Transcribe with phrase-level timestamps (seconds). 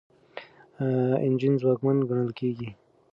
[1.25, 2.69] انجن ځواکمن ګڼل کیږي.